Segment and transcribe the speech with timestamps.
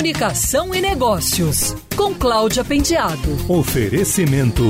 [0.00, 3.36] Comunicação e Negócios, com Cláudia Pendiado.
[3.46, 4.62] Oferecimento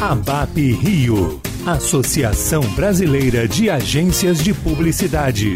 [0.00, 5.54] ABAP Rio, Associação Brasileira de Agências de Publicidade.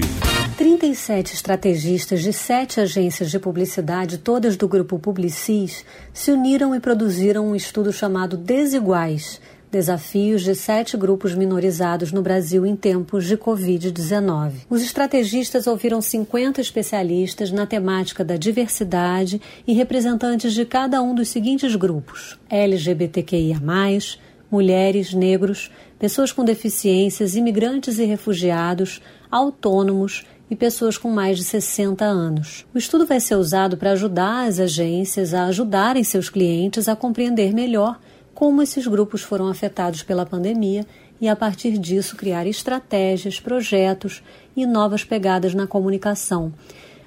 [0.57, 5.85] 37 estrategistas de sete agências de publicidade, todas do grupo Publicis,
[6.15, 9.40] se uniram e produziram um estudo chamado Desiguais
[9.71, 14.53] Desafios de sete grupos minorizados no Brasil em tempos de Covid-19.
[14.71, 21.29] Os estrategistas ouviram 50 especialistas na temática da diversidade e representantes de cada um dos
[21.29, 23.60] seguintes grupos: LGBTQIA,
[24.51, 32.05] mulheres, negros, pessoas com deficiências, imigrantes e refugiados, autônomos e pessoas com mais de 60
[32.05, 32.65] anos.
[32.73, 37.52] O estudo vai ser usado para ajudar as agências a ajudarem seus clientes a compreender
[37.52, 37.98] melhor
[38.37, 40.87] como esses grupos foram afetados pela pandemia
[41.19, 44.23] e, a partir disso, criar estratégias, projetos
[44.55, 46.53] e novas pegadas na comunicação.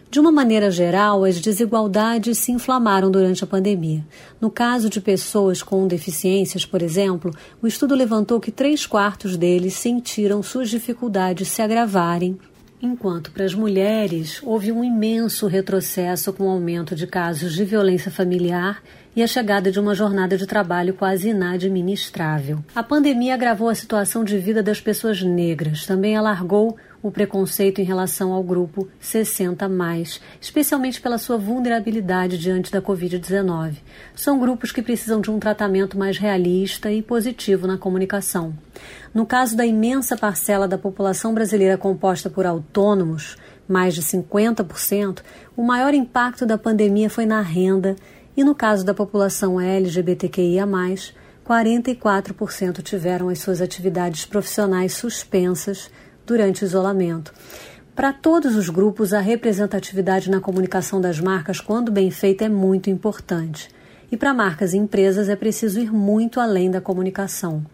[0.09, 4.03] De uma maneira geral, as desigualdades se inflamaram durante a pandemia.
[4.41, 7.31] No caso de pessoas com deficiências, por exemplo,
[7.61, 12.39] o estudo levantou que três quartos deles sentiram suas dificuldades se agravarem
[12.81, 18.09] Enquanto para as mulheres houve um imenso retrocesso com o aumento de casos de violência
[18.09, 18.81] familiar
[19.19, 22.63] e a chegada de uma jornada de trabalho quase inadministrável.
[22.73, 27.83] A pandemia agravou a situação de vida das pessoas negras, também alargou o preconceito em
[27.83, 33.79] relação ao grupo 60 mais, especialmente pela sua vulnerabilidade diante da COVID-19.
[34.15, 38.53] São grupos que precisam de um tratamento mais realista e positivo na comunicação.
[39.13, 43.35] No caso da imensa parcela da população brasileira composta por autônomos,
[43.67, 45.19] mais de 50%,
[45.57, 47.97] o maior impacto da pandemia foi na renda
[48.39, 50.65] e no caso da população LGBTQIA+,
[51.45, 55.91] 44% tiveram as suas atividades profissionais suspensas
[56.25, 57.33] durante o isolamento.
[57.93, 62.89] Para todos os grupos, a representatividade na comunicação das marcas, quando bem feita, é muito
[62.89, 63.67] importante.
[64.09, 67.65] E para marcas e empresas é preciso ir muito além da comunicação.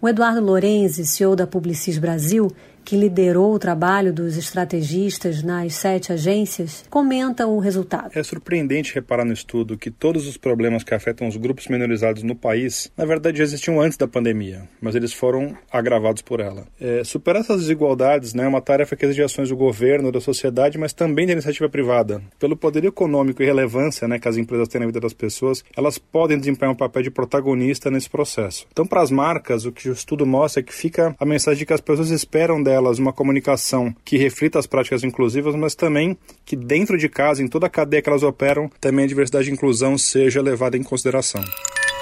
[0.00, 2.50] O Eduardo Lorenzi, CEO da Publicis Brasil,
[2.84, 8.10] que liderou o trabalho dos estrategistas nas sete agências, comenta o resultado.
[8.14, 12.36] É surpreendente reparar no estudo que todos os problemas que afetam os grupos minorizados no
[12.36, 16.66] país, na verdade, já existiam antes da pandemia, mas eles foram agravados por ela.
[16.80, 20.76] É, superar essas desigualdades né, é uma tarefa que exige ações do governo, da sociedade,
[20.76, 22.22] mas também da iniciativa privada.
[22.38, 25.98] Pelo poder econômico e relevância né, que as empresas têm na vida das pessoas, elas
[25.98, 28.66] podem desempenhar um papel de protagonista nesse processo.
[28.70, 31.66] Então, para as marcas, o que o estudo mostra é que fica a mensagem de
[31.66, 36.16] que as pessoas esperam delas delas uma comunicação que reflita as práticas inclusivas, mas também
[36.44, 39.52] que dentro de casa, em toda a cadeia que elas operam, também a diversidade e
[39.52, 41.42] inclusão seja levada em consideração.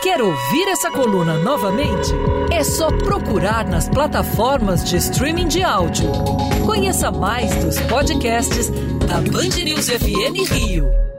[0.03, 2.11] Quer ouvir essa coluna novamente?
[2.51, 6.11] É só procurar nas plataformas de streaming de áudio.
[6.67, 8.69] Conheça mais dos podcasts
[9.07, 11.12] da Band News FM Rio.